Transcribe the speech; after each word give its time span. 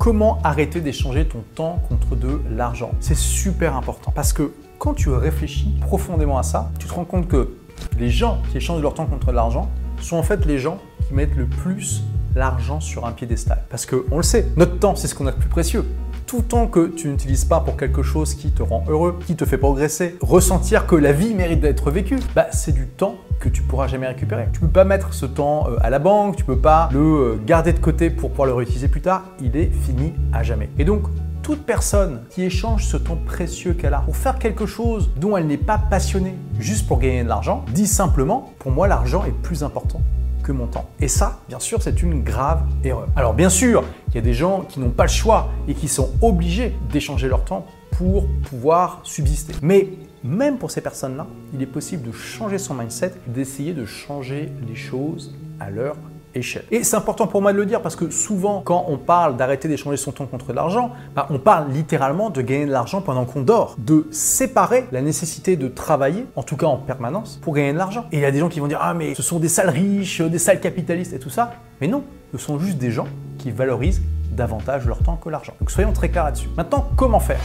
Comment 0.00 0.38
arrêter 0.44 0.80
d'échanger 0.80 1.26
ton 1.26 1.44
temps 1.54 1.78
contre 1.90 2.16
de 2.16 2.40
l'argent? 2.56 2.92
C'est 3.00 3.14
super 3.14 3.76
important. 3.76 4.10
Parce 4.12 4.32
que 4.32 4.54
quand 4.78 4.94
tu 4.94 5.10
réfléchis 5.10 5.74
profondément 5.82 6.38
à 6.38 6.42
ça, 6.42 6.70
tu 6.78 6.86
te 6.86 6.94
rends 6.94 7.04
compte 7.04 7.28
que 7.28 7.50
les 7.98 8.08
gens 8.08 8.40
qui 8.50 8.56
échangent 8.56 8.80
leur 8.80 8.94
temps 8.94 9.04
contre 9.04 9.26
de 9.26 9.32
l'argent 9.32 9.68
sont 10.00 10.16
en 10.16 10.22
fait 10.22 10.46
les 10.46 10.58
gens 10.58 10.78
qui 11.06 11.12
mettent 11.12 11.36
le 11.36 11.44
plus 11.44 12.02
l'argent 12.34 12.80
sur 12.80 13.04
un 13.04 13.12
piédestal. 13.12 13.62
Parce 13.68 13.84
qu'on 13.84 14.16
le 14.16 14.22
sait, 14.22 14.46
notre 14.56 14.78
temps, 14.78 14.96
c'est 14.96 15.06
ce 15.06 15.14
qu'on 15.14 15.26
a 15.26 15.32
de 15.32 15.36
plus 15.36 15.50
précieux. 15.50 15.84
Tout 16.24 16.40
temps 16.40 16.66
que 16.66 16.86
tu 16.86 17.08
n'utilises 17.08 17.44
pas 17.44 17.60
pour 17.60 17.76
quelque 17.76 18.02
chose 18.02 18.32
qui 18.32 18.52
te 18.52 18.62
rend 18.62 18.82
heureux, 18.88 19.18
qui 19.26 19.36
te 19.36 19.44
fait 19.44 19.58
progresser, 19.58 20.16
ressentir 20.22 20.86
que 20.86 20.96
la 20.96 21.12
vie 21.12 21.34
mérite 21.34 21.60
d'être 21.60 21.90
vécue, 21.90 22.20
bah, 22.34 22.46
c'est 22.52 22.72
du 22.72 22.86
temps 22.86 23.16
que 23.40 23.48
tu 23.48 23.62
pourras 23.62 23.88
jamais 23.88 24.06
récupérer. 24.06 24.46
Tu 24.52 24.60
peux 24.60 24.68
pas 24.68 24.84
mettre 24.84 25.14
ce 25.14 25.26
temps 25.26 25.66
euh, 25.68 25.76
à 25.80 25.90
la 25.90 25.98
banque, 25.98 26.36
tu 26.36 26.44
peux 26.44 26.58
pas 26.58 26.90
le 26.92 27.00
euh, 27.00 27.40
garder 27.44 27.72
de 27.72 27.80
côté 27.80 28.10
pour 28.10 28.30
pouvoir 28.30 28.46
le 28.46 28.54
réutiliser 28.54 28.86
plus 28.86 29.00
tard, 29.00 29.24
il 29.40 29.56
est 29.56 29.70
fini 29.70 30.12
à 30.32 30.42
jamais. 30.42 30.68
Et 30.78 30.84
donc 30.84 31.04
toute 31.42 31.64
personne 31.64 32.20
qui 32.28 32.44
échange 32.44 32.84
ce 32.84 32.98
temps 32.98 33.18
précieux 33.26 33.72
qu'elle 33.72 33.94
a 33.94 34.00
pour 34.00 34.16
faire 34.16 34.38
quelque 34.38 34.66
chose 34.66 35.10
dont 35.16 35.36
elle 35.36 35.46
n'est 35.46 35.56
pas 35.56 35.78
passionnée 35.78 36.34
juste 36.58 36.86
pour 36.86 36.98
gagner 36.98 37.24
de 37.24 37.28
l'argent, 37.28 37.64
dit 37.72 37.86
simplement, 37.86 38.52
pour 38.58 38.70
moi 38.70 38.86
l'argent 38.86 39.24
est 39.24 39.34
plus 39.42 39.64
important 39.64 40.02
que 40.42 40.52
mon 40.52 40.66
temps. 40.66 40.88
Et 41.00 41.08
ça, 41.08 41.40
bien 41.48 41.58
sûr, 41.58 41.82
c'est 41.82 42.02
une 42.02 42.22
grave 42.22 42.62
erreur. 42.84 43.08
Alors 43.16 43.34
bien 43.34 43.48
sûr, 43.48 43.84
il 44.08 44.14
y 44.14 44.18
a 44.18 44.22
des 44.22 44.34
gens 44.34 44.64
qui 44.68 44.80
n'ont 44.80 44.90
pas 44.90 45.04
le 45.04 45.10
choix 45.10 45.48
et 45.66 45.74
qui 45.74 45.88
sont 45.88 46.10
obligés 46.20 46.74
d'échanger 46.92 47.28
leur 47.28 47.44
temps 47.44 47.66
pour 47.92 48.26
pouvoir 48.48 49.00
subsister. 49.02 49.54
Mais 49.62 49.88
même 50.24 50.58
pour 50.58 50.70
ces 50.70 50.80
personnes-là, 50.80 51.26
il 51.54 51.62
est 51.62 51.66
possible 51.66 52.06
de 52.06 52.12
changer 52.12 52.58
son 52.58 52.74
mindset, 52.74 53.14
d'essayer 53.26 53.72
de 53.72 53.84
changer 53.84 54.50
les 54.68 54.76
choses 54.76 55.34
à 55.58 55.70
leur 55.70 55.96
et 56.34 56.84
c'est 56.84 56.94
important 56.94 57.26
pour 57.26 57.42
moi 57.42 57.52
de 57.52 57.58
le 57.58 57.66
dire 57.66 57.82
parce 57.82 57.96
que 57.96 58.10
souvent, 58.10 58.62
quand 58.64 58.84
on 58.88 58.98
parle 58.98 59.36
d'arrêter 59.36 59.66
d'échanger 59.66 59.96
son 59.96 60.12
temps 60.12 60.26
contre 60.26 60.48
de 60.48 60.52
l'argent, 60.52 60.92
bah, 61.14 61.26
on 61.30 61.40
parle 61.40 61.72
littéralement 61.72 62.30
de 62.30 62.40
gagner 62.40 62.66
de 62.66 62.70
l'argent 62.70 63.00
pendant 63.00 63.24
qu'on 63.24 63.42
dort, 63.42 63.74
de 63.78 64.06
séparer 64.12 64.86
la 64.92 65.02
nécessité 65.02 65.56
de 65.56 65.66
travailler, 65.66 66.26
en 66.36 66.44
tout 66.44 66.56
cas 66.56 66.66
en 66.66 66.76
permanence, 66.76 67.40
pour 67.42 67.54
gagner 67.54 67.72
de 67.72 67.78
l'argent. 67.78 68.06
Et 68.12 68.18
il 68.18 68.22
y 68.22 68.24
a 68.24 68.30
des 68.30 68.38
gens 68.38 68.48
qui 68.48 68.60
vont 68.60 68.68
dire 68.68 68.78
Ah, 68.80 68.94
mais 68.94 69.14
ce 69.16 69.22
sont 69.22 69.40
des 69.40 69.48
sales 69.48 69.70
riches, 69.70 70.20
des 70.20 70.38
sales 70.38 70.60
capitalistes 70.60 71.12
et 71.12 71.18
tout 71.18 71.30
ça. 71.30 71.54
Mais 71.80 71.88
non, 71.88 72.04
ce 72.32 72.38
sont 72.38 72.60
juste 72.60 72.78
des 72.78 72.92
gens 72.92 73.08
qui 73.38 73.50
valorisent 73.50 74.02
davantage 74.30 74.86
leur 74.86 75.02
temps 75.02 75.16
que 75.16 75.30
l'argent. 75.30 75.54
Donc 75.58 75.72
soyons 75.72 75.92
très 75.92 76.10
clairs 76.10 76.26
là-dessus. 76.26 76.48
Maintenant, 76.56 76.88
comment 76.96 77.18
faire? 77.18 77.40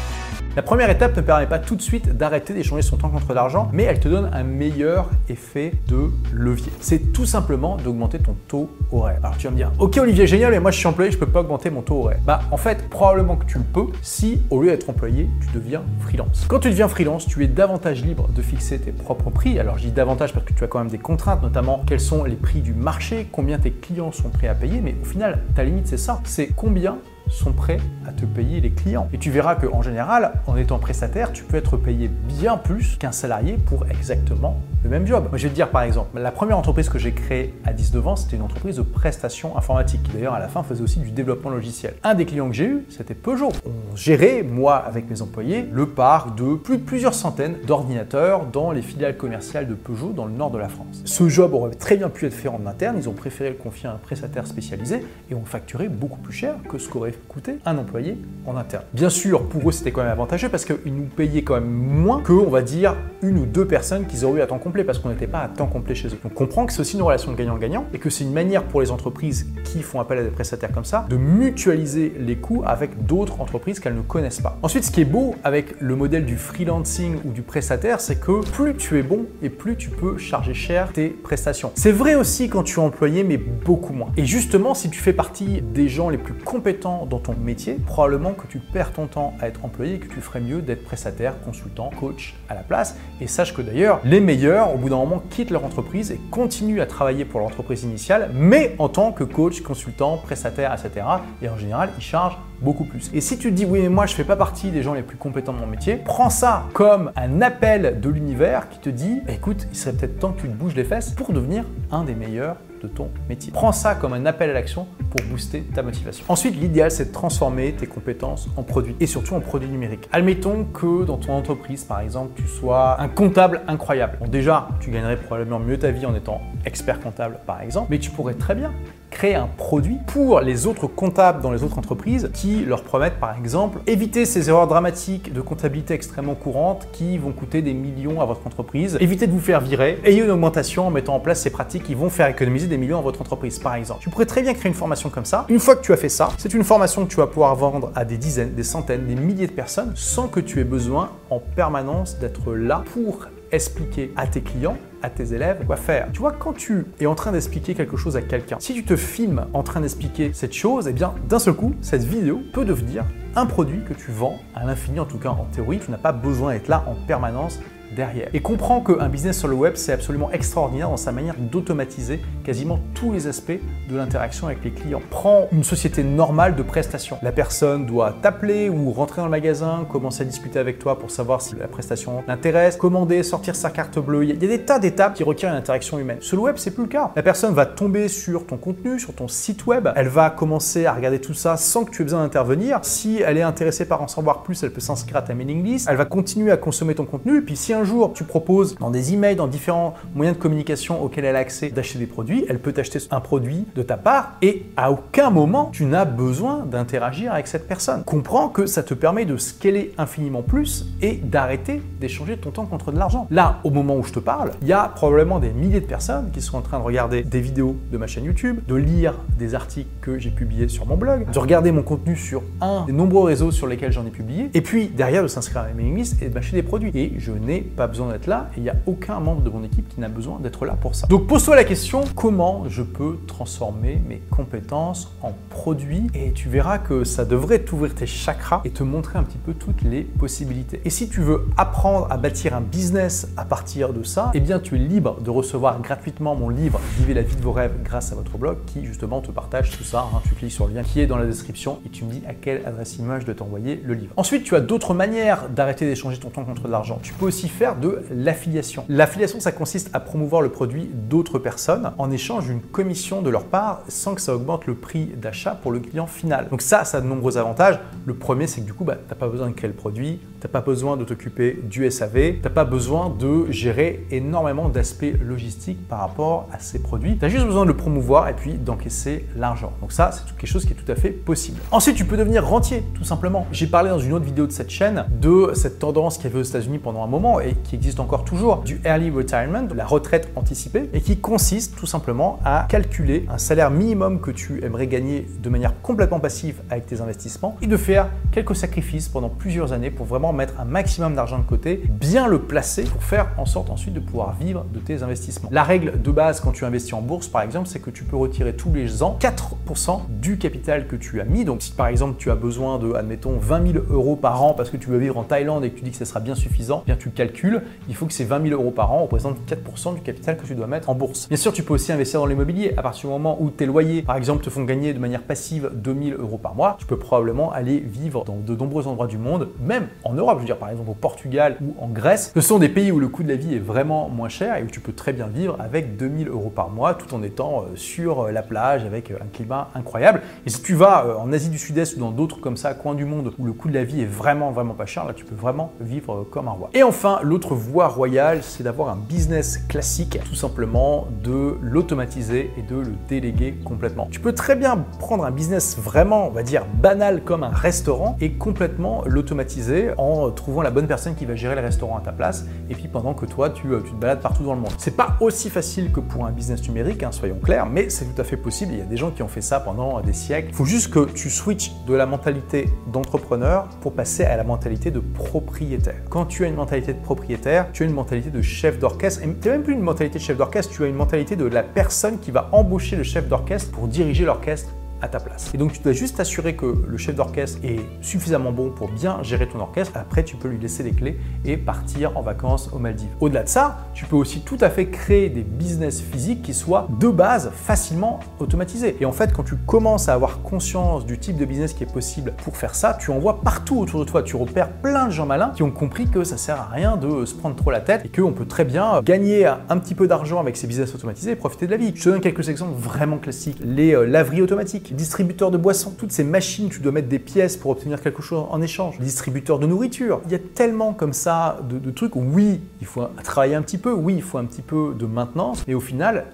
La 0.55 0.61
première 0.61 0.89
étape 0.89 1.17
ne 1.17 1.21
permet 1.21 1.47
pas 1.47 1.59
tout 1.59 1.75
de 1.75 1.81
suite 1.81 2.15
d'arrêter 2.15 2.53
d'échanger 2.53 2.81
son 2.81 2.95
temps 2.95 3.09
contre 3.09 3.33
l'argent, 3.33 3.69
mais 3.73 3.83
elle 3.83 3.99
te 3.99 4.07
donne 4.07 4.29
un 4.31 4.43
meilleur 4.43 5.09
effet 5.27 5.73
de 5.89 6.09
levier. 6.31 6.71
C'est 6.79 7.11
tout 7.11 7.25
simplement 7.25 7.75
d'augmenter 7.75 8.19
ton 8.19 8.37
taux 8.47 8.69
horaire. 8.93 9.19
Alors 9.21 9.37
tu 9.37 9.47
vas 9.47 9.51
me 9.51 9.57
dire, 9.57 9.73
ok 9.79 9.97
Olivier, 9.97 10.27
génial, 10.27 10.51
mais 10.51 10.61
moi 10.61 10.71
je 10.71 10.77
suis 10.77 10.87
employé, 10.87 11.11
je 11.11 11.17
peux 11.17 11.25
pas 11.25 11.41
augmenter 11.41 11.69
mon 11.69 11.81
taux 11.81 12.03
horaire. 12.03 12.19
Bah 12.25 12.39
en 12.51 12.57
fait, 12.57 12.87
probablement 12.89 13.35
que 13.35 13.45
tu 13.45 13.57
le 13.57 13.65
peux 13.65 13.87
si 14.01 14.41
au 14.49 14.61
lieu 14.61 14.69
d'être 14.69 14.89
employé, 14.89 15.27
tu 15.41 15.47
deviens 15.53 15.81
freelance. 15.99 16.45
Quand 16.47 16.59
tu 16.59 16.69
deviens 16.69 16.87
freelance, 16.87 17.27
tu 17.27 17.43
es 17.43 17.47
davantage 17.47 18.05
libre 18.05 18.29
de 18.29 18.41
fixer 18.41 18.79
tes 18.79 18.91
propres 18.91 19.31
prix. 19.31 19.59
Alors 19.59 19.77
je 19.77 19.83
dis 19.83 19.91
davantage 19.91 20.31
parce 20.31 20.45
que 20.45 20.53
tu 20.53 20.63
as 20.63 20.67
quand 20.67 20.79
même 20.79 20.87
des 20.87 20.99
contraintes, 20.99 21.41
notamment 21.43 21.83
quels 21.85 21.99
sont 21.99 22.23
les 22.23 22.35
prix 22.35 22.61
du 22.61 22.73
marché, 22.73 23.27
combien 23.29 23.59
tes 23.59 23.71
clients 23.71 24.13
sont 24.13 24.29
prêts 24.29 24.47
à 24.47 24.55
payer, 24.55 24.79
mais 24.81 24.95
au 25.01 25.05
final, 25.05 25.43
ta 25.53 25.65
limite 25.65 25.87
c'est 25.87 25.97
ça, 25.97 26.21
c'est 26.23 26.47
combien 26.55 26.97
sont 27.27 27.51
prêts 27.51 27.79
à 28.07 28.11
te 28.11 28.25
payer 28.25 28.61
les 28.61 28.71
clients. 28.71 29.07
Et 29.13 29.17
tu 29.17 29.31
verras 29.31 29.55
qu'en 29.55 29.81
général, 29.81 30.33
en 30.47 30.55
étant 30.55 30.79
prestataire, 30.79 31.31
tu 31.31 31.43
peux 31.43 31.57
être 31.57 31.77
payé 31.77 32.07
bien 32.07 32.57
plus 32.57 32.97
qu'un 32.97 33.11
salarié 33.11 33.57
pour 33.57 33.85
exactement 33.87 34.59
le 34.86 34.91
même 34.91 35.08
job. 35.08 35.25
Moi, 35.30 35.39
je 35.39 35.44
vais 35.44 35.50
te 35.50 35.55
dire 35.55 35.69
par 35.69 35.81
exemple, 35.81 36.19
la 36.19 36.31
première 36.31 36.59
entreprise 36.59 36.89
que 36.89 37.00
j'ai 37.00 37.11
créée 37.11 37.53
à 37.66 37.73
10 37.73 37.91
devant, 37.91 38.16
c'était 38.16 38.36
une 38.36 38.44
entreprise 38.44 38.78
de 38.78 38.83
prestation 38.83 39.58
informatique 39.58 40.03
qui 40.03 40.11
d'ailleurs 40.11 40.36
à 40.36 40.39
la 40.39 40.47
fin 40.47 40.61
faisait 40.61 40.83
aussi 40.83 41.00
du 41.00 41.09
développement 41.09 41.50
logiciel. 41.50 41.95
Un 42.03 42.14
des 42.14 42.25
clients 42.25 42.47
que 42.47 42.53
j'ai 42.53 42.67
eu, 42.67 42.86
c'était 42.89 43.16
Peugeot. 43.16 43.50
On 43.66 43.95
gérait, 43.95 44.44
moi 44.44 44.75
avec 44.75 45.09
mes 45.09 45.23
employés, 45.23 45.66
le 45.72 45.88
parc 45.88 46.36
de 46.36 46.53
plus 46.53 46.78
de 46.78 46.83
plusieurs 46.83 47.16
centaines 47.16 47.56
d'ordinateurs 47.66 48.45
dans 48.45 48.72
les 48.72 48.83
filiales 48.83 49.17
commerciales 49.17 49.67
de 49.67 49.73
Peugeot 49.73 50.13
dans 50.16 50.25
le 50.25 50.33
nord 50.33 50.51
de 50.51 50.59
la 50.59 50.69
France. 50.69 51.01
Ce 51.03 51.28
job 51.29 51.56
aurait 51.56 51.74
très 51.74 51.97
bien 51.97 52.09
pu 52.09 52.28
être 52.28 52.34
fait 52.34 52.47
en 52.47 52.68
interne, 52.68 52.95
ils 53.00 53.09
ont 53.09 53.13
préféré 53.13 53.50
le 53.50 53.56
confier 53.56 53.90
à 53.90 53.94
un 53.94 53.97
prestataire 53.97 54.45
spécialisé 54.45 55.03
et 55.31 55.34
ont 55.34 55.45
facturé 55.45 55.90
beaucoup 55.90 56.19
plus 56.19 56.34
cher 56.34 56.57
que 56.69 56.78
ce 56.78 56.90
qu'aurait 56.90 57.16
coûté 57.28 57.57
un 57.66 57.79
employé 57.79 58.19
en 58.45 58.56
interne. 58.56 58.84
Bien 58.94 59.09
sûr, 59.09 59.47
pour 59.47 59.68
eux, 59.68 59.72
c'était 59.72 59.91
quand 59.91 60.03
même 60.03 60.12
avantageux 60.12 60.50
parce 60.50 60.63
qu'ils 60.63 60.94
nous 60.94 61.06
payaient 61.06 61.41
quand 61.41 61.56
même 61.56 61.66
moins 61.66 62.22
que, 62.22 62.34
on 62.34 62.51
va 62.51 62.62
dire, 62.62 62.95
une 63.25 63.38
ou 63.38 63.46
deux 63.46 63.66
personnes 63.66 64.06
qu'ils 64.06 64.25
auraient 64.25 64.40
eu 64.40 64.41
à 64.41 64.47
temps 64.47 64.59
complet 64.59 64.84
parce 64.84 65.00
qu'on 65.00 65.09
n'était 65.09 65.28
pas 65.28 65.40
à 65.40 65.47
temps 65.47 65.68
complet 65.68 65.96
chez 65.96 66.09
eux. 66.09 66.19
Donc, 66.24 66.31
on 66.34 66.36
comprend 66.36 66.66
que 66.66 66.74
c'est 66.74 66.81
aussi 66.81 66.96
une 66.96 67.02
relation 67.02 67.31
de 67.31 67.38
gagnant-gagnant 67.38 67.86
et 67.94 67.97
que 67.97 68.09
c'est 68.09 68.24
une 68.24 68.34
manière 68.34 68.63
pour 68.63 68.81
les 68.81 68.91
entreprises 68.91 69.47
qui 69.63 69.81
font 69.81 70.00
appel 70.00 70.19
à 70.19 70.24
des 70.24 70.30
prestataires 70.30 70.72
comme 70.72 70.86
ça 70.86 71.06
de 71.09 71.18
mutualiser 71.18 72.13
les 72.19 72.36
coûts 72.36 72.63
avec 72.66 73.06
d'autres 73.06 73.41
entreprises 73.41 73.80
qu'elles 73.80 73.96
ne 73.96 74.02
connaissent 74.02 74.41
pas. 74.41 74.58
Ensuite, 74.62 74.84
ce 74.84 74.91
qui 74.91 75.02
est 75.02 75.06
beau 75.06 75.36
avec 75.44 75.80
le 75.81 75.96
modèle 75.96 76.25
du 76.25 76.38
freelancing 76.38 77.18
ou 77.25 77.31
du 77.31 77.41
prestataire, 77.41 78.00
c'est 78.00 78.19
que 78.19 78.46
plus 78.52 78.75
tu 78.75 79.00
es 79.00 79.03
bon 79.03 79.25
et 79.42 79.50
plus 79.50 79.75
tu 79.75 79.90
peux 79.90 80.18
charger 80.18 80.53
cher 80.53 80.92
tes 80.94 81.09
prestations. 81.09 81.72
C'est 81.75 81.92
vrai 81.92 82.16
aussi 82.16 82.50
quand 82.50 82.63
tu 82.63 82.80
es 82.80 82.84
employé, 82.84 83.24
mais 83.24 83.38
beaucoup 83.38 83.94
moins. 83.94 84.12
Et 84.18 84.25
justement, 84.25 84.74
si 84.74 84.90
tu 84.90 85.00
fais 85.00 85.13
partie 85.13 85.62
des 85.62 85.90
gens 85.90 86.09
les 86.09 86.18
plus 86.18 86.34
compétents 86.34 87.06
dans 87.06 87.19
ton 87.19 87.36
métier, 87.36 87.78
probablement 87.86 88.34
que 88.34 88.47
tu 88.47 88.59
perds 88.59 88.94
ton 88.94 89.07
temps 89.07 89.34
à 89.40 89.47
être 89.47 89.66
employé 89.66 89.96
et 89.96 90.00
que 90.00 90.13
tu 90.13 90.22
ferais 90.22 90.42
mieux 90.42 90.62
d'être 90.62 90.84
prestataire, 90.84 91.40
consultant, 91.42 91.90
coach 92.00 92.36
à 92.50 92.56
la 92.56 92.62
place. 92.62 92.96
Et 93.21 93.27
sache 93.27 93.53
que 93.53 93.61
d'ailleurs, 93.61 94.01
les 94.03 94.19
meilleurs, 94.19 94.73
au 94.73 94.77
bout 94.77 94.89
d'un 94.89 94.97
moment, 94.97 95.23
quittent 95.29 95.51
leur 95.51 95.63
entreprise 95.63 96.11
et 96.11 96.19
continuent 96.31 96.81
à 96.81 96.85
travailler 96.85 97.23
pour 97.23 97.39
l'entreprise 97.39 97.83
initiale, 97.83 98.29
mais 98.33 98.75
en 98.77 98.89
tant 98.89 99.11
que 99.11 99.23
coach, 99.23 99.61
consultant, 99.61 100.17
prestataire, 100.17 100.73
etc. 100.73 101.05
Et 101.41 101.49
en 101.49 101.57
général, 101.57 101.89
ils 101.97 102.03
chargent 102.03 102.37
beaucoup 102.61 102.83
plus. 102.83 103.09
Et 103.13 103.21
si 103.21 103.37
tu 103.37 103.49
te 103.51 103.55
dis 103.55 103.65
oui 103.65 103.81
mais 103.81 103.89
moi 103.89 104.05
je 104.05 104.13
fais 104.13 104.23
pas 104.23 104.35
partie 104.35 104.71
des 104.71 104.81
gens 104.81 104.93
les 104.93 105.01
plus 105.01 105.17
compétents 105.17 105.53
de 105.53 105.59
mon 105.59 105.67
métier, 105.67 105.97
prends 105.97 106.29
ça 106.29 106.65
comme 106.73 107.11
un 107.15 107.41
appel 107.41 107.99
de 107.99 108.09
l'univers 108.09 108.69
qui 108.69 108.79
te 108.79 108.89
dit 108.89 109.21
écoute, 109.27 109.67
il 109.71 109.77
serait 109.77 109.93
peut-être 109.93 110.19
temps 110.19 110.31
que 110.31 110.41
tu 110.41 110.47
te 110.47 110.53
bouges 110.53 110.75
les 110.75 110.83
fesses 110.83 111.11
pour 111.11 111.33
devenir 111.33 111.65
un 111.91 112.03
des 112.03 112.15
meilleurs 112.15 112.57
ton 112.88 113.09
métier. 113.29 113.51
Prends 113.51 113.72
ça 113.72 113.96
comme 113.96 114.13
un 114.13 114.25
appel 114.25 114.50
à 114.50 114.53
l'action 114.53 114.88
pour 115.09 115.25
booster 115.29 115.62
ta 115.62 115.84
motivation. 115.84 116.25
Ensuite, 116.28 116.56
l'idéal, 116.56 116.91
c'est 116.91 117.06
de 117.06 117.13
transformer 117.13 117.73
tes 117.73 117.88
compétences 117.88 118.47
en 118.57 118.63
produits 118.63 118.96
et 119.00 119.07
surtout 119.07 119.35
en 119.35 119.40
produits 119.40 119.69
numériques. 119.69 120.07
Admettons 120.12 120.66
que 120.66 121.06
dans 121.06 121.18
ton 121.18 121.34
entreprise, 121.34 121.84
par 121.84 122.00
exemple, 122.00 122.31
tu 122.35 122.47
sois 122.47 123.01
un 123.01 123.07
comptable 123.07 123.62
incroyable. 123.68 124.18
Bon, 124.19 124.28
déjà, 124.28 124.68
tu 124.79 124.91
gagnerais 124.91 125.18
probablement 125.18 125.59
mieux 125.59 125.78
ta 125.78 125.91
vie 125.91 126.06
en 126.06 126.16
étant 126.16 126.41
expert 126.66 127.00
comptable, 127.00 127.40
par 127.45 127.62
exemple, 127.62 127.88
mais 127.90 128.00
tu 128.00 128.12
pourrais 128.12 128.34
très 128.34 128.56
bien 128.56 128.72
créer 129.15 129.35
un 129.35 129.47
produit 129.47 129.97
pour 130.07 130.41
les 130.41 130.67
autres 130.67 130.87
comptables 130.87 131.41
dans 131.41 131.51
les 131.51 131.63
autres 131.63 131.79
entreprises 131.79 132.29
qui 132.33 132.65
leur 132.65 132.83
promettent 132.83 133.17
par 133.17 133.37
exemple 133.37 133.79
éviter 133.87 134.25
ces 134.25 134.49
erreurs 134.49 134.67
dramatiques 134.67 135.31
de 135.31 135.39
comptabilité 135.39 135.93
extrêmement 135.93 136.35
courantes 136.35 136.89
qui 136.91 137.17
vont 137.17 137.31
coûter 137.31 137.61
des 137.61 137.73
millions 137.73 138.19
à 138.19 138.25
votre 138.25 138.45
entreprise, 138.45 138.97
éviter 138.99 139.25
de 139.25 139.31
vous 139.31 139.39
faire 139.39 139.61
virer, 139.61 139.99
ayez 140.03 140.21
une 140.21 140.31
augmentation 140.31 140.87
en 140.87 140.91
mettant 140.91 141.15
en 141.15 141.21
place 141.21 141.39
ces 141.39 141.49
pratiques 141.49 141.83
qui 141.83 141.95
vont 141.95 142.09
faire 142.09 142.27
économiser 142.27 142.67
des 142.67 142.77
millions 142.77 142.99
à 142.99 143.01
votre 143.01 143.21
entreprise 143.21 143.57
par 143.57 143.75
exemple. 143.75 144.01
Tu 144.01 144.09
pourrais 144.09 144.25
très 144.25 144.41
bien 144.41 144.53
créer 144.53 144.67
une 144.67 144.77
formation 144.77 145.09
comme 145.09 145.25
ça. 145.25 145.45
Une 145.47 145.59
fois 145.59 145.77
que 145.77 145.81
tu 145.81 145.93
as 145.93 145.97
fait 145.97 146.09
ça, 146.09 146.27
c'est 146.37 146.53
une 146.53 146.65
formation 146.65 147.05
que 147.05 147.09
tu 147.09 147.17
vas 147.17 147.27
pouvoir 147.27 147.55
vendre 147.55 147.93
à 147.95 148.03
des 148.03 148.17
dizaines, 148.17 148.53
des 148.53 148.63
centaines, 148.63 149.07
des 149.07 149.15
milliers 149.15 149.47
de 149.47 149.53
personnes 149.53 149.93
sans 149.95 150.27
que 150.27 150.41
tu 150.41 150.59
aies 150.59 150.65
besoin 150.65 151.11
en 151.29 151.39
permanence 151.39 152.19
d'être 152.19 152.53
là 152.53 152.83
pour 152.93 153.27
expliquer 153.51 154.11
à 154.16 154.28
tes 154.28 154.41
clients, 154.41 154.78
à 155.01 155.09
tes 155.09 155.33
élèves 155.33 155.63
quoi 155.66 155.75
faire. 155.75 156.07
Tu 156.11 156.19
vois, 156.19 156.31
quand 156.31 156.53
tu 156.53 156.85
es 157.00 157.06
en 157.06 157.16
train 157.16 157.31
d'expliquer 157.31 157.73
quelque 157.73 157.97
chose 157.97 158.16
à 158.17 158.22
quelqu'un, 158.22 158.57
si 158.59 158.73
tu 158.73 158.83
te 158.83 158.95
filmes 158.95 159.45
en 159.53 159.63
train 159.63 159.81
d'expliquer 159.81 160.31
cette 160.33 160.53
chose, 160.53 160.88
eh 160.88 160.94
bien, 160.94 161.13
d'un 161.29 161.39
seul 161.39 161.53
coup, 161.53 161.73
cette 161.81 162.03
vidéo 162.03 162.41
peut 162.53 162.66
devenir 162.66 163.06
un 163.35 163.45
produit 163.45 163.83
que 163.83 163.94
tu 163.94 164.11
vends 164.11 164.39
à 164.56 164.66
l'infini, 164.66 165.00
en 165.00 165.06
tout 165.06 165.17
cas 165.17 165.29
en 165.29 165.45
théorie. 165.45 165.79
Tu 165.79 165.91
n'as 165.91 165.97
pas 165.97 166.13
besoin 166.13 166.53
d'être 166.53 166.67
là 166.67 166.83
en 166.88 166.95
permanence 167.06 167.59
derrière. 167.95 168.29
Et 168.33 168.41
comprends 168.41 168.81
qu'un 168.81 169.09
business 169.09 169.39
sur 169.39 169.47
le 169.47 169.56
web, 169.56 169.73
c'est 169.75 169.94
absolument 169.94 170.31
extraordinaire 170.31 170.89
dans 170.89 170.97
sa 170.97 171.11
manière 171.11 171.35
d'automatiser 171.38 172.19
quasiment 172.44 172.79
tous 172.94 173.11
les 173.11 173.28
aspects 173.28 173.59
de 173.89 173.95
l'interaction 173.95 174.47
avec 174.47 174.63
les 174.63 174.72
clients. 174.72 175.01
Prends 175.09 175.47
une 175.51 175.63
société 175.63 176.03
normale 176.03 176.56
de 176.56 176.63
prestation. 176.63 177.17
La 177.23 177.31
personne 177.31 177.85
doit 177.85 178.16
t'appeler 178.22 178.69
ou 178.69 178.92
rentrer 178.92 179.21
dans 179.21 179.25
le 179.25 179.31
magasin, 179.31 179.86
commencer 179.89 180.24
à 180.24 180.25
discuter 180.25 180.59
avec 180.59 180.80
toi 180.80 181.00
pour 181.00 181.12
savoir 181.12 181.42
si 181.42 181.56
la 181.56 181.68
prestation 181.68 182.24
l'intéresse, 182.27 182.75
commander, 182.75 183.24
sortir 183.24 183.56
sa 183.56 183.69
carte 183.69 183.97
bleue. 184.00 184.24
Il 184.24 184.30
y 184.30 184.33
a 184.33 184.36
des 184.36 184.62
tas 184.62 184.80
d'étapes 184.80 185.13
qui 185.13 185.24
requièrent 185.24 185.51
une 185.51 185.57
interaction 185.57 185.97
humaine. 185.97 186.18
Sur 186.19 186.38
le 186.38 186.44
web, 186.44 186.56
c'est 186.57 186.71
plus 186.71 186.83
le 186.83 186.89
cas. 186.89 187.12
La 187.15 187.24
personne 187.24 187.53
va 187.53 187.65
tomber 187.65 188.07
sur 188.07 188.45
ton 188.45 188.57
contenu, 188.57 189.00
sur 189.00 189.13
ton 189.13 189.27
site 189.27 189.65
web. 189.65 189.88
Elle 189.95 190.09
va 190.09 190.30
commencer 190.30 190.86
à 190.86 190.94
regarder 190.94 191.19
tout 191.19 191.33
ça 191.33 191.57
sans 191.57 191.86
que 191.86 191.92
tu 191.92 192.01
aies 192.01 192.06
besoin 192.06 192.24
d'intervenir. 192.24 192.80
Si 192.83 193.21
elle 193.25 193.38
est 193.38 193.42
intéressée 193.42 193.88
par 193.88 194.01
en 194.01 194.07
savoir 194.07 194.44
plus, 194.44 194.62
elle 194.63 194.71
peut 194.71 194.81
s'inscrire 194.81 195.18
à 195.18 195.21
ta 195.21 195.33
mailing 195.33 195.63
list. 195.63 195.88
Elle 195.89 195.97
va 195.97 196.06
continuer 196.06 196.51
à 196.51 196.57
consommer 196.57 196.95
ton 196.95 197.06
contenu. 197.06 197.38
Et 197.38 197.42
puis 197.42 197.56
si 197.56 197.74
un 197.74 197.84
jour 197.85 198.13
tu 198.13 198.23
proposes 198.23 198.75
dans 198.75 198.89
des 198.89 199.13
emails, 199.13 199.35
dans 199.35 199.47
différents 199.47 199.95
moyens 200.13 200.37
de 200.37 200.41
communication 200.41 201.03
auxquels 201.03 201.25
elle 201.25 201.35
a 201.35 201.39
accès 201.39 201.69
d'acheter 201.69 201.99
des 201.99 202.05
produits, 202.05 202.45
elle 202.49 202.59
peut 202.59 202.73
t'acheter 202.73 202.99
un 203.11 203.19
produit 203.19 203.65
de 203.75 203.81
ta 203.81 203.97
part 203.97 204.33
et 204.41 204.65
à 204.77 204.91
aucun 204.91 205.29
moment 205.29 205.69
tu 205.71 205.85
n'as 205.85 206.05
besoin 206.05 206.65
d'interagir 206.65 207.33
avec 207.33 207.47
cette 207.47 207.67
personne. 207.67 208.03
Comprends 208.03 208.49
que 208.49 208.65
ça 208.65 208.83
te 208.83 208.93
permet 208.93 209.25
de 209.25 209.37
scaler 209.37 209.93
infiniment 209.97 210.41
plus 210.41 210.87
et 211.01 211.13
d'arrêter 211.15 211.81
d'échanger 211.99 212.37
ton 212.37 212.51
temps 212.51 212.65
contre 212.65 212.91
de 212.91 212.97
l'argent. 212.97 213.27
Là, 213.31 213.59
au 213.63 213.69
moment 213.69 213.95
où 213.95 214.03
je 214.03 214.13
te 214.13 214.19
parle, 214.19 214.51
il 214.61 214.67
y 214.67 214.73
a 214.73 214.91
probablement 214.95 215.39
des 215.39 215.49
milliers 215.49 215.81
de 215.81 215.85
personnes 215.85 216.31
qui 216.31 216.41
sont 216.41 216.57
en 216.57 216.61
train 216.61 216.79
de 216.79 216.83
regarder 216.83 217.23
des 217.23 217.41
vidéos 217.41 217.75
de 217.91 217.97
ma 217.97 218.07
chaîne 218.07 218.25
YouTube, 218.25 218.59
de 218.67 218.75
lire 218.75 219.13
des 219.37 219.55
articles 219.55 219.89
que 220.01 220.17
j'ai 220.19 220.29
publiés 220.29 220.67
sur 220.67 220.85
mon 220.85 220.97
blog, 220.97 221.29
de 221.31 221.39
regarder 221.39 221.71
mon 221.71 221.83
contenu 221.83 222.15
sur 222.15 222.41
un 222.61 222.85
des 222.85 222.93
nombreux 222.93 223.25
réseaux 223.25 223.51
sur 223.51 223.67
lesquels 223.67 223.91
j'en 223.91 224.05
ai 224.05 224.09
publié, 224.09 224.49
et 224.53 224.61
puis 224.61 224.87
derrière 224.87 225.23
de 225.23 225.27
s'inscrire 225.27 225.61
à 225.61 225.67
ma 225.67 225.73
mailing 225.73 225.97
list 225.97 226.21
et 226.21 226.29
d'acheter 226.29 226.55
des 226.57 226.63
produits. 226.63 226.91
Et 226.93 227.13
je 227.17 227.31
n'ai 227.31 227.61
pas 227.75 227.88
besoin 227.88 228.12
d'être 228.12 228.27
là 228.27 228.50
et 228.56 228.57
il 228.57 228.63
n'y 228.63 228.69
a 228.69 228.75
aucun 228.86 229.19
membre 229.19 229.42
de 229.42 229.50
mon 229.50 229.63
équipe 229.63 229.88
qui 229.89 230.00
n'a 230.00 230.07
besoin 230.07 230.39
d'être 230.39 230.66
là 230.66 230.74
pour 230.74 230.95
ça. 230.95 231.07
Donc 231.07 231.27
pose-toi 231.27 231.56
la 231.56 231.63
question, 231.63 232.04
comment 232.16 232.63
je 232.68 232.81
peux 232.81 233.18
transformer 233.27 234.01
mes 234.07 234.22
compétences 234.30 235.12
en 235.22 235.33
produits 235.50 236.07
Et 236.13 236.31
tu 236.31 236.50
verras 236.50 236.77
que 236.77 237.04
ça 237.04 237.25
devrait 237.25 237.60
t'ouvrir 237.60 237.94
tes 237.94 238.06
chakras 238.06 238.62
et 238.66 238.69
te 238.69 238.83
montrer 238.83 239.19
un 239.19 239.24
petit 239.24 239.38
peu 239.38 239.54
toutes 239.54 239.81
les 239.81 240.01
possibilités. 240.01 240.81
Et 240.86 240.89
si 240.89 241.10
tu 241.10 241.22
veux 241.22 241.48
apprendre 241.57 242.07
à 242.10 242.18
bâtir 242.18 242.56
un 242.56 242.62
business 242.62 243.27
à 243.38 243.45
partir 243.45 243.94
de 243.94 244.04
ça, 244.04 244.31
eh 244.33 244.39
bien 244.39 244.60
tu 244.60 244.75
es 244.75 244.80
libre 244.80 245.19
de 245.21 245.30
recevoir 245.30 245.81
gratuitement 245.81 246.36
mon 246.36 246.50
livre 246.50 246.80
Vivez 246.98 247.13
la 247.13 247.21
vie 247.21 247.36
de 247.36 247.42
vos 247.42 247.51
rêves 247.51 247.74
grâce 247.83 248.12
à 248.12 248.16
votre 248.16 248.38
blog 248.38 248.57
qui 248.66 248.86
justement 248.86 249.21
te 249.21 249.31
partage 249.31 249.71
tout 249.71 249.83
ça. 249.83 250.07
Hein. 250.13 250.21
Tu 250.28 250.36
cliques 250.36 250.51
sur 250.51 250.68
le 250.68 250.74
lien 250.74 250.83
qui 250.83 251.00
est 251.00 251.07
dans 251.07 251.18
la 251.18 251.25
description 251.25 251.80
et 251.86 251.89
tu 251.89 252.06
me 252.06 252.12
dis 252.12 252.21
à 252.28 252.33
quelle 252.33 252.66
adresse 252.66 252.98
email 253.00 253.21
je 253.21 253.25
dois 253.25 253.36
t'envoyer 253.36 253.81
le 253.83 253.94
livre. 253.94 254.13
Ensuite, 254.18 254.44
tu 254.44 254.56
as 254.56 254.62
d'autres 254.62 254.94
manières 254.94 255.50
d'arrêter 255.50 255.86
d'échanger 255.86 256.18
ton 256.18 256.30
temps 256.30 256.45
contre 256.45 256.63
de 256.63 256.71
l'argent. 256.71 257.00
Tu 257.01 257.13
peux 257.13 257.25
aussi 257.25 257.50
faire 257.50 257.64
de 257.73 258.03
l'affiliation. 258.12 258.85
L'affiliation, 258.89 259.39
ça 259.39 259.51
consiste 259.51 259.89
à 259.94 260.00
promouvoir 260.00 260.41
le 260.41 260.50
produit 260.50 260.89
d'autres 260.94 261.39
personnes 261.39 261.91
en 261.97 262.12
échange 262.12 262.45
d'une 262.45 262.62
commission 262.62 263.21
de 263.21 263.29
leur 263.31 263.45
part 263.45 263.81
sans 263.88 264.13
que 264.13 264.21
ça 264.21 264.35
augmente 264.35 264.67
le 264.67 264.75
prix 264.75 265.06
d'achat 265.06 265.56
pour 265.56 265.71
le 265.71 265.79
client 265.79 266.06
final. 266.06 266.47
Donc 266.50 266.62
ça, 266.62 266.83
ça 266.83 267.00
a 267.00 267.01
de 267.01 267.07
nombreux 267.07 267.38
avantages. 267.38 267.79
Le 268.06 268.13
premier, 268.13 268.45
c'est 268.45 268.62
que 268.62 268.65
du 268.65 268.73
coup, 268.73 268.83
bah, 268.83 268.95
tu 268.95 269.09
n'as 269.09 269.15
pas 269.15 269.27
besoin 269.27 269.47
de 269.47 269.53
créer 269.53 269.69
le 269.69 269.75
produit, 269.75 270.19
tu 270.45 270.51
n'as 270.51 270.62
pas 270.62 270.65
besoin 270.65 270.95
de 270.95 271.03
t'occuper 271.03 271.59
du 271.63 271.89
SAV, 271.89 272.13
tu 272.13 272.42
n'as 272.44 272.50
pas 272.51 272.65
besoin 272.65 273.09
de 273.09 273.51
gérer 273.51 274.06
énormément 274.12 274.69
d'aspects 274.69 275.06
logistiques 275.19 275.88
par 275.88 276.00
rapport 276.00 276.47
à 276.51 276.59
ces 276.59 276.80
produits. 276.80 277.18
Tu 277.18 277.25
as 277.25 277.30
juste 277.30 277.45
besoin 277.45 277.63
de 277.63 277.69
le 277.69 277.75
promouvoir 277.75 278.30
et 278.30 278.33
puis 278.33 278.53
d'encaisser 278.53 279.25
l'argent. 279.36 279.74
Donc 279.81 279.92
ça, 279.92 280.12
c'est 280.12 280.38
quelque 280.38 280.50
chose 280.50 280.65
qui 280.65 280.74
est 280.74 280.75
tout 280.75 280.92
à 280.92 280.95
fait 280.95 281.09
possible. 281.09 281.59
Ensuite, 281.71 281.95
tu 281.95 282.06
peux 282.06 282.15
devenir 282.15 282.45
rentier, 282.45 282.83
tout 282.94 283.03
simplement. 283.03 283.47
J'ai 283.51 283.65
parlé 283.65 283.89
dans 283.89 283.97
une 283.97 284.13
autre 284.13 284.25
vidéo 284.25 284.45
de 284.45 284.51
cette 284.51 284.69
chaîne 284.69 285.06
de 285.19 285.51
cette 285.56 285.80
tendance 285.80 286.18
qu'il 286.18 286.25
y 286.25 286.27
avait 286.27 286.39
aux 286.39 286.44
États-Unis 286.44 286.77
pendant 286.77 287.03
un 287.03 287.07
moment 287.07 287.39
et 287.39 287.56
qui 287.63 287.75
existe 287.75 288.00
encore 288.00 288.24
toujours, 288.24 288.57
du 288.57 288.80
early 288.86 289.09
retirement, 289.09 289.68
la 289.75 289.86
retraite 289.86 290.30
anticipée, 290.36 290.89
et 290.94 291.01
qui 291.01 291.18
consiste 291.18 291.75
tout 291.75 291.88
simplement 291.88 292.39
à 292.45 292.68
calculer 292.69 293.25
un 293.30 293.39
salaire 293.39 293.71
minimum 293.71 294.21
que 294.21 294.30
tu 294.30 294.63
aimerais 294.63 294.88
gagner 294.88 295.27
de 295.42 295.50
manière 295.50 295.81
complètement 295.81 296.19
passive 296.19 296.62
avec 296.69 296.86
tes 296.86 297.01
investissements 297.01 297.57
et 297.63 297.68
de 297.68 297.77
faire 297.77 298.09
quelques 298.31 298.56
sacrifices 298.56 299.09
pendant 299.09 299.30
plusieurs 299.30 299.74
années 299.74 299.89
pour 299.89 300.06
vraiment 300.06 300.33
mettre 300.35 300.59
un 300.59 300.65
maximum 300.65 301.15
d'argent 301.15 301.37
de 301.37 301.43
côté, 301.43 301.83
bien 301.89 302.27
le 302.27 302.39
placer 302.39 302.83
pour 302.83 303.03
faire 303.03 303.29
en 303.37 303.45
sorte 303.45 303.69
ensuite 303.69 303.93
de 303.93 303.99
pouvoir 303.99 304.35
vivre 304.39 304.65
de 304.73 304.79
tes 304.79 305.03
investissements. 305.03 305.49
La 305.51 305.63
règle 305.63 306.01
de 306.01 306.11
base 306.11 306.39
quand 306.39 306.51
tu 306.51 306.65
investis 306.65 306.93
en 306.93 307.01
bourse 307.01 307.27
par 307.27 307.41
exemple, 307.41 307.67
c'est 307.67 307.79
que 307.79 307.89
tu 307.89 308.03
peux 308.03 308.15
retirer 308.15 308.55
tous 308.55 308.71
les 308.73 309.03
ans 309.03 309.17
4% 309.19 310.01
du 310.09 310.37
capital 310.37 310.87
que 310.87 310.95
tu 310.95 311.21
as 311.21 311.25
mis. 311.25 311.45
Donc 311.45 311.61
si 311.61 311.71
par 311.71 311.87
exemple 311.87 312.15
tu 312.17 312.31
as 312.31 312.35
besoin 312.35 312.77
de, 312.77 312.93
admettons, 312.93 313.37
20 313.37 313.73
000 313.73 313.85
euros 313.89 314.15
par 314.15 314.43
an 314.43 314.53
parce 314.53 314.69
que 314.69 314.77
tu 314.77 314.89
veux 314.89 314.97
vivre 314.97 315.17
en 315.17 315.23
Thaïlande 315.23 315.63
et 315.65 315.71
que 315.71 315.77
tu 315.77 315.83
dis 315.83 315.91
que 315.91 315.97
ça 315.97 316.05
sera 316.05 316.19
bien 316.19 316.35
suffisant, 316.35 316.83
eh 316.83 316.85
bien 316.87 316.95
tu 316.95 317.09
calcules, 317.09 317.61
il 317.87 317.95
faut 317.95 318.05
que 318.05 318.13
ces 318.13 318.25
20 318.25 318.49
000 318.49 318.61
euros 318.61 318.71
par 318.71 318.91
an 318.91 319.03
représentent 319.03 319.39
4% 319.47 319.95
du 319.95 320.01
capital 320.01 320.37
que 320.37 320.45
tu 320.45 320.55
dois 320.55 320.67
mettre 320.67 320.89
en 320.89 320.95
bourse. 320.95 321.27
Bien 321.27 321.37
sûr, 321.37 321.53
tu 321.53 321.63
peux 321.63 321.73
aussi 321.73 321.91
investir 321.91 322.19
dans 322.19 322.25
l'immobilier. 322.25 322.73
À 322.77 322.81
partir 322.81 323.01
du 323.01 323.13
moment 323.13 323.37
où 323.39 323.49
tes 323.49 323.65
loyers, 323.65 324.01
par 324.01 324.15
exemple, 324.15 324.43
te 324.43 324.49
font 324.49 324.63
gagner 324.63 324.93
de 324.93 324.99
manière 324.99 325.21
passive 325.21 325.71
2000 325.73 326.15
euros 326.15 326.37
par 326.37 326.55
mois, 326.55 326.75
tu 326.79 326.85
peux 326.85 326.97
probablement 326.97 327.51
aller 327.51 327.79
vivre 327.79 328.23
dans 328.25 328.37
de 328.37 328.55
nombreux 328.55 328.87
endroits 328.87 329.07
du 329.07 329.17
monde, 329.17 329.49
même 329.59 329.87
en 330.03 330.13
Europe, 330.13 330.25
je 330.33 330.39
veux 330.39 330.45
dire 330.45 330.57
par 330.57 330.69
exemple 330.69 330.89
au 330.89 330.94
Portugal 330.94 331.57
ou 331.62 331.75
en 331.80 331.88
Grèce. 331.88 332.31
Ce 332.33 332.42
sont 332.42 332.60
des 332.60 332.69
pays 332.69 332.92
où 332.92 333.00
le 333.00 333.07
coût 333.07 333.24
de 333.24 333.30
la 333.30 333.36
vie 333.36 333.56
est 333.56 333.60
vraiment 333.60 334.10
moins 334.10 334.30
cher 334.30 334.56
et 334.56 334.63
où 334.63 334.68
tu 334.68 334.80
peux 334.80 334.94
très 334.94 335.13
bien 335.13 335.27
vivre 335.27 335.57
avec 335.60 335.98
2000 335.98 336.30
euros 336.30 336.50
par 336.50 336.69
mois 336.69 336.94
tout 336.94 337.13
en 337.13 337.24
étant 337.24 337.62
euh, 337.62 337.75
sur 337.75 338.22
euh, 338.22 338.31
la 338.31 338.42
plage 338.42 338.86
avec 338.86 339.12
euh, 339.12 339.18
un 339.22 339.27
climat 339.31 339.69
incroyable. 339.75 340.22
Et 340.45 340.50
si 340.50 340.62
tu 340.62 340.74
vas 340.74 341.18
en 341.19 341.31
Asie 341.31 341.50
du 341.50 341.57
Sud-Est 341.57 341.95
ou 341.98 342.00
dans 342.00 342.12
d'autres 342.12 342.39
comme 342.39 342.57
ça, 342.57 342.74
coins 342.74 342.95
du 342.95 343.06
monde 343.06 343.33
où 343.38 343.45
le 343.45 343.54
coût 343.54 343.69
de 343.69 343.74
la 343.74 343.83
vie 343.83 344.01
est 344.01 344.06
vraiment 344.06 344.51
vraiment 344.51 344.74
pas 344.74 344.86
cher, 344.86 345.06
là 345.06 345.13
tu 345.13 345.25
peux 345.25 345.36
vraiment 345.36 345.72
vivre 345.80 346.25
comme 346.31 346.48
un 346.48 346.51
roi. 346.51 346.69
Et 346.74 346.83
enfin, 346.83 347.19
l'autre 347.24 347.56
voie 347.56 347.88
royale, 347.88 348.39
c'est 348.42 348.63
d'avoir 348.63 348.89
un 348.89 348.95
business 348.98 349.57
classique, 349.69 350.19
tout 350.25 350.36
simplement 350.36 351.07
de 351.24 351.57
l'automatiser 351.62 352.51
et 352.57 352.62
de 352.62 352.78
le 352.78 352.94
déléguer 353.07 353.56
complètement. 353.63 354.07
Tu 354.12 354.19
peux 354.19 354.33
très 354.33 354.56
bien 354.56 354.86
prendre 355.00 355.25
un 355.25 355.31
business 355.31 355.78
vraiment, 355.78 356.28
on 356.28 356.31
va 356.31 356.44
dire, 356.44 356.66
banal 356.81 357.21
comme 357.24 357.44
un 357.44 357.50
restaurant 357.50 358.18
et 358.21 358.31
complètement 358.33 359.04
l'automatiser 359.06 359.89
trouvant 360.36 360.62
la 360.62 360.72
bonne 360.72 360.88
personne 360.88 361.16
qui 361.16 361.25
va 361.25 361.36
gérer 361.36 361.56
le 361.56 361.62
restaurant 361.62 361.98
à 361.98 362.02
ta 362.02 362.12
place 362.12 362.46
et 362.69 362.75
puis 362.75 362.88
pendant 362.88 363.13
que 363.13 363.25
toi, 363.25 363.50
tu, 363.50 363.68
tu 363.84 363.92
te 363.92 363.96
balades 363.96 364.22
partout 364.22 364.44
dans 364.44 364.54
le 364.54 364.62
monde. 364.62 364.74
C'est 364.78 364.96
pas 364.96 365.18
aussi 365.19 365.50
facile 365.50 365.92
que 365.92 366.00
pour 366.00 366.25
un 366.25 366.31
business 366.31 366.68
numérique, 366.68 367.04
hein, 367.04 367.12
soyons 367.12 367.40
clairs, 367.42 367.66
mais 367.66 367.90
c'est 367.90 368.06
tout 368.06 368.22
à 368.22 368.24
fait 368.24 368.38
possible. 368.38 368.74
Il 368.74 368.80
y 368.80 368.81
a 368.81 368.86
des 368.86 368.98
gens 368.98 369.12
qui 369.12 369.24
ont 369.24 369.28
fait 369.28 369.42
ça 369.42 369.60
pendant 369.60 370.02
des 370.02 370.13
siècles. 370.13 370.50
Il 370.50 370.56
faut 370.56 370.66
juste 370.66 370.92
que 370.92 371.06
tu 371.06 371.30
switches 371.30 371.72
de 371.88 371.94
la 371.94 372.06
mentalité 372.06 372.69
d'entrepreneur 372.92 373.68
pour 373.81 373.94
passer 373.94 374.24
à 374.24 374.38
la 374.38 374.44
mentalité 374.44 374.92
de 374.92 375.00
propriétaire. 375.00 376.02
Quand 376.10 376.25
tu 376.25 376.44
as 376.44 376.48
une 376.48 376.56
mentalité 376.56 376.94
de 376.94 377.00
propriétaire, 377.00 377.68
tu 377.72 377.84
as 377.84 377.86
une 377.86 377.94
mentalité 377.94 378.30
de 378.30 378.42
chef 378.42 378.80
d'orchestre. 378.80 379.24
Et 379.24 379.36
tu 379.42 379.50
même 379.50 379.63
plus 379.63 379.74
une 379.74 379.81
mentalité 379.81 380.19
de 380.19 380.24
chef 380.24 380.38
d'orchestre, 380.38 380.74
tu 380.74 380.84
as 380.84 380.88
une 380.88 380.96
mentalité 380.96 381.36
de 381.36 381.46
la 381.46 381.63
personne 381.63 382.19
qui 382.19 382.31
va 382.31 382.50
embaucher 382.52 382.96
le 382.96 383.04
chef 383.04 383.28
d'orchestre 383.28 383.72
pour 383.72 383.88
diriger 383.88 384.25
l'orchestre 384.25 384.69
à 385.06 385.07
ta 385.07 385.19
place. 385.19 385.52
Et 385.54 385.57
donc 385.57 385.74
tu 385.74 385.80
dois 385.80 385.94
juste 385.94 386.18
t'assurer 386.18 386.56
que 386.56 386.66
le 386.88 386.98
chef 386.98 387.16
d'orchestre 387.16 387.60
est 387.63 387.80
suffisamment 388.02 388.52
bon 388.52 388.72
pour 388.72 388.90
bien 388.92 389.22
gérer 389.24 389.48
ton 389.48 389.60
orchestre. 389.60 389.98
Après, 389.98 390.24
tu 390.24 390.36
peux 390.36 390.48
lui 390.48 390.57
laisser 390.57 390.84
les 390.84 390.92
clés 390.92 391.18
et 391.46 391.57
partir 391.57 392.18
en 392.18 392.22
vacances 392.22 392.69
aux 392.74 392.80
Maldives. 392.80 393.10
Au-delà 393.19 393.44
de 393.44 393.50
ça, 393.50 393.80
tu 393.94 394.06
peux 394.06 394.16
aussi 394.16 394.42
tout 394.42 394.57
à 394.62 394.69
fait 394.69 394.88
créer 394.88 395.30
des 395.30 395.44
business 395.44 396.02
physiques 396.02 396.42
qui 396.42 396.54
soient 396.54 396.88
de 397.00 397.07
base 397.07 397.52
facilement 397.54 398.19
automatisés. 398.40 398.98
Et 399.00 399.06
en 399.06 399.12
fait, 399.12 399.34
quand 399.34 399.44
tu 399.44 399.56
commences 399.56 400.10
à 400.10 400.13
avoir 400.13 400.42
conscience 400.42 401.06
du 401.06 401.18
type 401.18 401.38
de 401.38 401.46
business 401.46 401.74
qui 401.74 401.84
est 401.84 401.92
possible 401.92 402.34
pour 402.44 402.57
faire 402.57 402.75
ça, 402.75 402.98
tu 403.00 403.12
en 403.12 403.19
vois 403.19 403.42
partout 403.42 403.80
autour 403.80 404.00
de 404.00 404.06
toi. 404.06 404.24
Tu 404.24 404.36
repères 404.36 404.69
plein 404.69 405.07
de 405.07 405.12
gens 405.12 405.25
malins 405.25 405.52
qui 405.56 405.63
ont 405.63 405.72
compris 405.72 406.07
que 406.07 406.24
ça 406.24 406.38
sert 406.38 406.60
à 406.60 406.68
rien 406.68 406.98
de 406.98 407.25
se 407.25 407.34
prendre 407.34 407.56
trop 407.56 407.72
la 407.72 407.81
tête 407.81 408.06
et 408.06 408.10
qu'on 408.10 408.34
peut 408.34 408.46
très 408.46 408.66
bien 408.66 409.02
gagner 409.04 409.46
un 409.46 409.78
petit 409.78 409.96
peu 409.96 410.07
d'argent 410.07 410.40
avec 410.40 410.57
ces 410.57 410.68
business 410.68 410.94
automatisés 410.96 411.31
et 411.31 411.36
profiter 411.36 411.66
de 411.68 411.72
la 411.72 411.78
vie. 411.78 411.92
Je 411.96 412.04
te 412.04 412.10
donne 412.10 412.22
quelques 412.22 412.50
exemples 412.50 412.75
vraiment 412.78 413.18
classiques. 413.18 413.57
Les 413.63 413.94
euh, 413.94 414.06
laveries 414.06 414.42
automatiques 414.42 414.94
distributeurs 414.95 415.51
de 415.51 415.57
boissons, 415.57 415.94
toutes 415.97 416.12
ces 416.12 416.24
machines, 416.24 416.69
tu 416.69 416.80
dois 416.80 416.92
mettre 416.92 417.07
des 417.07 417.19
pièces 417.19 417.57
pour 417.57 417.71
obtenir 417.71 418.01
quelque 418.01 418.21
chose 418.21 418.45
en 418.50 418.62
échange. 418.62 419.00
Distributeurs 419.00 419.59
de 419.59 419.68
nourriture, 419.68 420.21
il 420.25 420.31
y 420.31 420.36
a 420.36 420.39
tellement 420.39 420.94
comme 420.94 421.13
ça 421.13 421.59
de, 421.69 421.92
trucs. 421.92 422.15
Oui, 422.15 422.62
il 422.81 422.88
faut 422.88 423.03
travailler 423.24 423.56
un 423.56 423.62
petit 423.62 423.77
peu, 423.77 423.94
oui, 423.94 424.15
il 424.18 424.24
faut 424.24 424.38
un 424.38 424.45
petit 424.45 424.62
peu 424.62 424.95
de 424.97 425.06
maintenance, 425.06 425.63
mais 425.68 425.74
au 425.74 425.80
final, 425.80 426.25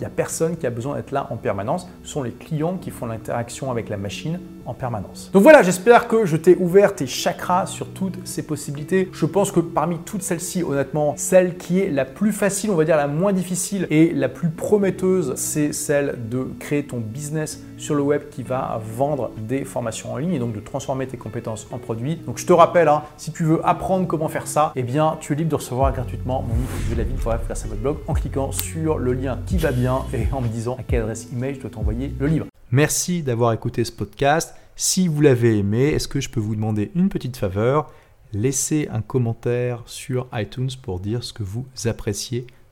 n'y 0.00 0.06
a 0.06 0.10
personne 0.10 0.56
qui 0.56 0.66
a 0.66 0.70
besoin 0.70 0.96
d'être 0.96 1.10
là 1.10 1.26
en 1.28 1.36
permanence. 1.36 1.86
Ce 2.04 2.12
sont 2.12 2.22
les 2.22 2.30
clients 2.30 2.78
qui 2.78 2.90
font 2.90 3.04
l'interaction 3.04 3.70
avec 3.70 3.90
la 3.90 3.98
machine 3.98 4.40
en 4.64 4.72
permanence. 4.72 5.30
Donc 5.30 5.42
voilà, 5.42 5.62
j'espère 5.62 6.08
que 6.08 6.24
je 6.24 6.38
t'ai 6.38 6.56
ouvert 6.56 6.94
tes 6.94 7.06
chakras 7.06 7.66
sur 7.66 7.86
toutes 7.88 8.26
ces 8.26 8.42
possibilités. 8.42 9.10
Je 9.12 9.26
pense 9.26 9.52
que 9.52 9.60
parmi 9.60 9.98
toutes 9.98 10.22
celles-ci, 10.22 10.62
honnêtement, 10.62 11.14
celle 11.18 11.58
qui 11.58 11.80
est 11.80 11.90
la 11.90 12.06
plus 12.06 12.32
facile, 12.32 12.70
on 12.70 12.76
va 12.76 12.86
dire 12.86 12.96
la 12.96 13.08
moins 13.08 13.34
difficile 13.34 13.86
et 13.90 14.14
la 14.14 14.30
plus 14.30 14.48
prometteuse, 14.48 15.34
c'est 15.36 15.74
celle 15.74 16.16
de 16.30 16.46
créer 16.58 16.86
ton 16.86 16.98
business 16.98 17.62
sur 17.80 17.94
le 17.94 18.02
web 18.02 18.28
qui 18.30 18.42
va 18.42 18.80
vendre 18.96 19.30
des 19.38 19.64
formations 19.64 20.12
en 20.12 20.18
ligne 20.18 20.34
et 20.34 20.38
donc 20.38 20.52
de 20.52 20.60
transformer 20.60 21.06
tes 21.06 21.16
compétences 21.16 21.66
en 21.72 21.78
produits. 21.78 22.16
Donc 22.16 22.38
je 22.38 22.46
te 22.46 22.52
rappelle, 22.52 22.88
hein, 22.88 23.02
si 23.16 23.32
tu 23.32 23.44
veux 23.44 23.66
apprendre 23.66 24.06
comment 24.06 24.28
faire 24.28 24.46
ça, 24.46 24.72
eh 24.76 24.82
bien 24.82 25.16
tu 25.20 25.32
es 25.32 25.36
libre 25.36 25.50
de 25.50 25.56
recevoir 25.56 25.92
gratuitement 25.92 26.42
mon 26.42 26.54
livre 26.54 26.90
de 26.90 26.94
la 26.96 27.04
vie 27.04 27.14
pour 27.14 27.32
faire 27.32 27.56
ça 27.56 27.66
votre 27.66 27.80
blog 27.80 27.96
en 28.06 28.14
cliquant 28.14 28.52
sur 28.52 28.98
le 28.98 29.12
lien 29.12 29.38
qui 29.46 29.56
va 29.56 29.72
bien 29.72 30.00
et 30.12 30.26
en 30.32 30.40
me 30.40 30.48
disant 30.48 30.76
à 30.78 30.82
quelle 30.82 31.02
adresse 31.02 31.28
email 31.32 31.54
je 31.54 31.60
dois 31.60 31.70
t'envoyer 31.70 32.14
le 32.18 32.26
livre. 32.26 32.46
Merci 32.70 33.22
d'avoir 33.22 33.52
écouté 33.52 33.84
ce 33.84 33.92
podcast. 33.92 34.54
Si 34.76 35.08
vous 35.08 35.20
l'avez 35.20 35.58
aimé, 35.58 35.88
est-ce 35.88 36.08
que 36.08 36.20
je 36.20 36.30
peux 36.30 36.40
vous 36.40 36.54
demander 36.54 36.90
une 36.94 37.08
petite 37.08 37.36
faveur? 37.36 37.90
Laissez 38.32 38.88
un 38.92 39.00
commentaire 39.00 39.82
sur 39.86 40.28
iTunes 40.32 40.70
pour 40.82 41.00
dire 41.00 41.24
ce 41.24 41.32
que 41.32 41.42
vous 41.42 41.66
appréciez 41.86 42.46